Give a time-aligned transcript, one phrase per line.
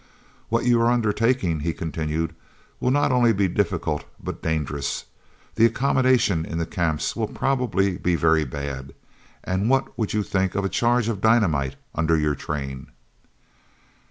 [0.49, 2.33] "What you are undertaking," he continued,
[2.79, 5.05] "will not only be difficult, but dangerous.
[5.53, 8.95] The accommodation in the Camps will probably be very bad,
[9.43, 12.87] and what would you think of a charge of dynamite under your train?"